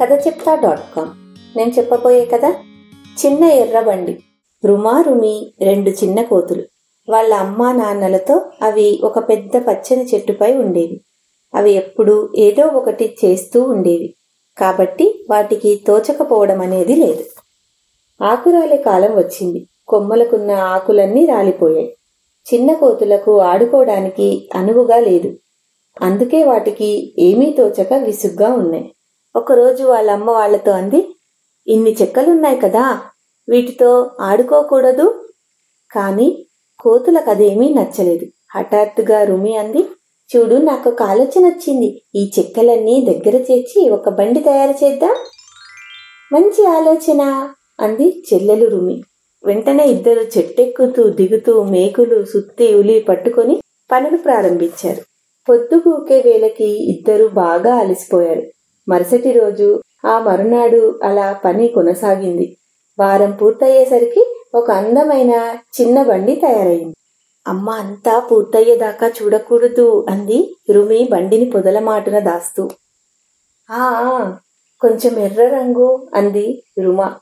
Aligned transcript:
కథ 0.00 0.12
చెప్తా 0.12 0.54
dot 0.54 0.94
com. 0.96 1.10
నేను 1.58 1.70
చెప్పబోయే 1.70 2.24
కథ 2.24 2.44
చిన్న 3.26 3.44
ఎర్రబండి. 3.44 4.18
రుమారుమి 4.66 5.54
రెండు 5.60 5.90
చిన్న 5.90 6.22
కోతులు. 6.22 6.62
వాళ్ళ 7.08 7.34
అమ్మా 7.34 7.72
నాన్నలతో 7.72 8.40
అవి 8.62 9.00
ఒక 9.04 9.28
పెద్ద 9.28 9.56
పచ్చని 9.56 10.04
చెట్టుపై 10.04 10.56
ఉండేవి. 10.56 11.00
అవి 11.54 11.72
ఎప్పుడూ 11.72 12.32
ఏదో 12.36 12.66
ఒకటి 12.66 13.16
చేస్తూ 13.24 13.62
ఉండేవి. 13.62 14.14
కాబట్టి 14.58 15.26
వాటికి 15.30 15.84
తోచకపోవడం 15.86 16.60
అనేది 16.60 16.94
లేదు. 16.94 17.24
ఆకురాలే 18.24 18.76
కాలం 18.76 19.16
వచ్చింది. 19.16 19.68
కొమ్మలకున్న 19.88 20.50
ఆకులన్నీ 20.50 21.26
రాలిపోయాయి. 21.26 21.96
చిన్న 22.54 22.72
కోతులకు 22.72 23.40
ఆడుకోవడానికి 23.40 24.48
అనువుగా 24.54 24.96
లేదు. 24.96 25.36
అందుకే 26.02 26.44
వాటికి 26.44 27.14
ఏమీ 27.18 27.54
తోచక 27.58 27.92
విసుగ్గా 27.92 28.52
ఉన్నాయి. 28.52 28.92
ఒకరోజు 29.36 29.84
వాళ్ళ 29.84 30.10
అమ్మ 30.10 30.30
వాళ్ళతో 30.30 30.72
అంది 30.72 31.14
ఇన్ని 31.66 31.92
చెక్కలున్నాయి 32.02 32.56
కదా 32.56 33.00
వీటితో 33.48 34.10
ఆడుకోకూడదు. 34.20 35.24
కానీ 35.94 36.46
కోతులకు 36.80 37.30
అదేమీ 37.30 37.68
నచ్చలేదు. 37.68 38.26
హఠాత్తుగా 38.54 39.24
రుమి 39.24 39.56
అంది 39.56 39.84
చూడు 40.30 40.54
నాకు 40.54 40.90
ఒక 40.90 41.02
ఆలోచన 41.02 41.44
వచ్చింది. 41.46 42.02
ఈ 42.14 42.30
చెక్కలన్నీ 42.38 43.00
దగ్గర 43.00 43.36
చేర్చి 43.40 43.90
ఒక 43.90 44.08
బండి 44.08 44.40
తయారు 44.40 44.84
చేద్దాం. 44.84 45.16
మంచి 46.32 46.66
ఆలోచన 46.66 47.22
అంది 47.80 48.22
చెల్లెలు 48.32 48.66
రుమి. 48.66 49.02
వెంటనే 49.44 49.84
ఇద్దరు 49.84 50.20
చెట్టెక్కుతూ 50.38 51.08
దిగుతూ 51.08 51.62
మేకులు 51.62 52.24
సుత్తి 52.24 52.74
ఉలి 52.74 53.00
పట్టుకొని 53.00 53.60
పనులు 53.92 54.16
ప్రారంభించారు. 54.16 55.02
పొద్దుగూకే 55.48 56.20
వేళకి 56.20 56.68
ఇద్దరు 56.94 57.26
బాగా 57.26 57.74
అలసిపోయారు. 57.74 58.42
మరుసటి 58.88 59.32
రోజు 59.32 59.82
ఆ 60.04 60.18
మరునాడు 60.18 61.00
అలా 61.02 61.32
పని 61.44 61.68
కొనసాగింది. 61.68 62.56
వారం 62.98 63.30
పూర్తయ్యేసరికి 63.30 64.22
ఒక 64.54 64.70
అందమైన 64.70 65.32
చిన్న 65.80 66.02
బండి 66.02 66.34
తయారైంది. 66.36 66.96
అమ్మ 67.46 67.70
అంతా 67.70 68.18
పూర్తయ్యేదాకా 68.18 69.08
చూడకూడదు 69.08 70.06
అంది 70.10 70.56
రుమి 70.70 71.08
బండిని 71.12 71.50
పొదలమాటున 71.50 72.18
దాస్తూ. 72.18 72.70
ఆ 73.70 73.82
కొంచెం 74.80 75.18
ఎర్ర 75.18 75.48
రంగు 75.48 76.08
అంది 76.14 76.64
రుమ. 76.78 77.14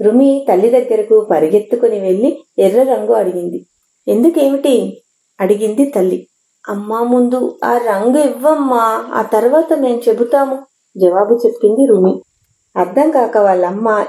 రుమి 0.00 0.46
తల్లి 0.48 0.70
దగ్గరకు 0.70 1.28
పరిగెత్తుకుని 1.30 2.00
వెళ్ళి 2.00 2.44
ఎర్ర 2.58 2.82
రంగు 2.82 3.12
అడిగింది. 3.12 3.66
ఎందుకేమిటి? 4.08 5.04
అడిగింది 5.40 5.84
తల్లి. 5.84 6.26
అమ్మా 6.68 7.02
ముందు 7.02 7.58
ఆ 7.64 7.78
రంగు 7.78 8.18
ఇవ్వమ్మా 8.18 9.04
ఆ 9.14 9.22
తర్వాత 9.22 9.72
మేము 9.72 10.02
చెబుతాము. 10.08 10.66
జవాబు 10.96 11.34
చెప్పింది 11.46 11.86
రుమి. 11.86 12.20
అర్థం 12.76 13.10
కాక 13.10 13.36
వాళ్ళమ్మ 13.36 14.06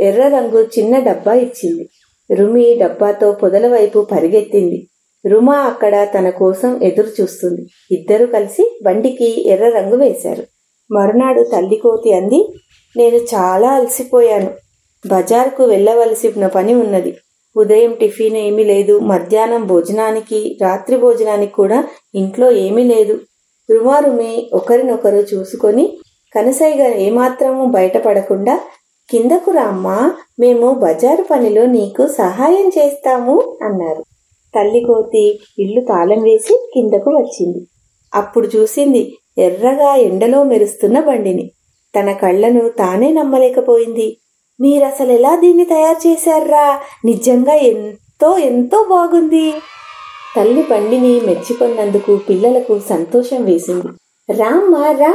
ఎర్ర 0.00 0.28
రంగు 0.28 0.62
చిన్న 0.62 0.98
డబ్బా 0.98 1.34
ఇచ్చింది. 1.34 1.88
రుమి 2.34 2.74
డబ్బాతో 2.74 3.32
పొదల 3.32 3.68
వైపు 3.68 4.06
పరిగెత్తింది. 4.12 4.88
రుమా 5.28 5.56
అక్కడ 5.56 6.08
తన 6.18 6.30
కోసం 6.30 6.80
ఎదురు 6.82 7.22
చూస్తుంది. 7.22 7.66
ఇద్దరు 7.90 8.26
కలిసి 8.26 8.78
బండికి 8.82 9.50
ఎర్ర 9.50 9.68
రంగు 9.68 9.96
వేశారు. 9.96 10.44
మరునాడు 10.90 11.42
తల్లి 11.42 11.76
కోతి 11.76 12.12
అంది 12.12 12.48
నేను 12.96 13.16
చాలా 13.16 13.70
అలసిపోయాను. 13.70 14.50
బజార్కు 15.06 15.64
వెళ్ళవలసిన 15.64 16.46
పని 16.46 16.74
ఉన్నది. 16.74 17.16
ఉదయం 17.56 17.92
టిఫిన్ 17.92 18.36
ఏమీ 18.36 18.64
లేదు. 18.64 18.98
మధ్యాహ్నం 18.98 19.66
భోజనానికి 19.66 20.58
రాత్రి 20.62 20.96
భోజనానికి 20.96 21.52
కూడా 21.52 21.88
ఇంట్లో 22.14 22.52
ఏమీ 22.52 22.84
లేదు. 22.84 23.20
రుమారుమి 23.70 24.50
ఒకరినొకరు 24.52 25.16
చూసుకొని 25.16 25.98
కనసైగ 26.36 26.94
ఏమాత్రము 26.94 27.64
బయటపడకుండా 27.64 28.60
కిందకు 29.10 29.50
రామ్మా 29.50 30.12
మేము 30.40 30.74
బజారు 30.74 31.24
పనిలో 31.30 31.66
నీకు 31.66 32.06
సహాయం 32.06 32.68
చేస్తాము 32.68 33.58
అన్నారు. 33.62 34.04
తల్లి 34.54 34.80
కోతి 34.80 35.40
ఇల్లు 35.58 35.80
తాళం 35.80 36.22
వేసి 36.22 36.70
కిందకు 36.74 37.10
వచ్చింది. 37.10 37.66
అప్పుడు 38.14 38.48
చూసింది 38.56 39.16
ఎర్రగా 39.38 39.94
ఎండలో 39.94 40.42
మెరుస్తున్న 40.42 41.00
బండిని. 41.00 41.50
తన 42.00 42.12
కళ్ళను 42.12 42.68
తానే 42.68 43.12
నమ్మలేకపోయింది. 43.12 44.16
మీరసలు 44.60 45.12
ఎలా 45.12 45.36
దీన్ని 45.36 45.64
తయారు 45.64 46.08
చేశారా 46.08 46.80
నిజంగా 47.04 47.54
ఎంతో 47.54 48.38
ఎంతో 48.38 48.86
బాగుంది. 48.90 49.54
తల్లి 50.36 50.62
బండిని 50.70 51.20
మెచ్చుకున్నందుకు 51.20 52.16
పిల్లలకు 52.16 52.80
సంతోషం 52.88 53.44
వేసింది. 53.44 53.86
రామ్మా 54.38 54.90
రా 54.92 55.14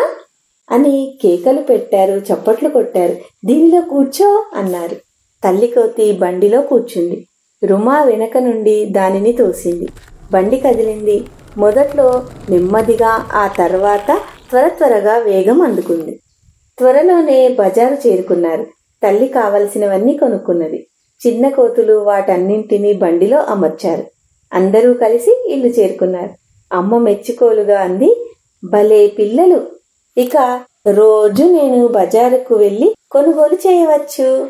అని 0.70 0.94
కేకలు 1.22 1.62
పెట్టారు 1.62 2.16
చప్పట్లు 2.30 2.70
కొట్టారు. 2.70 3.16
దీనిలో 3.46 3.82
కూర్చో 3.92 4.30
అన్నారు. 4.56 4.98
తల్లి 5.44 5.68
కోతి 5.68 6.06
బండిలో 6.22 6.62
కూర్చుంది. 6.62 7.18
రుమా 7.62 7.98
వెనక 8.02 8.38
నుండి 8.48 8.86
దానిని 8.98 9.34
తోసింది. 9.34 9.88
బండి 10.32 10.58
కదిలింది. 10.58 11.18
మొదట్లో 11.58 12.08
నెమ్మదిగా 12.50 13.12
ఆ 13.34 13.46
తర్వాత 13.60 14.10
త్వర 14.50 14.68
త్వరగా 14.78 15.18
వేగం 15.20 15.60
అందుకుంది. 15.62 16.14
త్వరలోనే 16.78 17.40
బజారు 17.60 17.98
చేరుకున్నారు. 18.06 18.66
తల్లి 19.02 19.28
కావలసినవన్నీ 19.28 20.14
కొనుక్కున్నది. 20.18 20.80
చిన్న 21.22 21.50
కోతులు 21.50 21.96
వాటన్నింటినీ 22.10 22.94
బండిలో 23.04 23.40
అమర్చారు. 23.54 24.04
అందరూ 24.52 24.94
కలిసి 24.94 25.32
ఇల్లు 25.54 25.70
చేరుకున్నారు. 25.78 26.34
అమ్మ 26.72 26.98
మెచ్చుకోలుగా 26.98 27.78
అంది 27.80 28.10
భలే 28.64 29.02
పిల్లలు! 29.18 29.60
ఇక 30.18 30.62
రోజు 30.88 31.44
నేను 31.44 31.88
బజారుకు 31.88 32.56
వెళ్ళి 32.56 32.96
కొనుగోలు 33.12 33.54
చేయవచ్చు. 33.54 34.50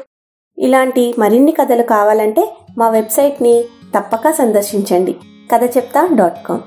ఇలాంటి 0.60 1.16
మరిన్ని 1.20 1.52
కథలు 1.52 1.84
కావాలంటే 1.84 2.54
మా 2.78 2.90
వెబ్సైట్ని 2.90 3.64
తప్పక 3.98 4.32
సందర్శించండి. 4.32 5.16
కథ 5.54 5.78
చెప్తా 5.78 6.10
డాట్ 6.14 6.46
కామ్. 6.46 6.62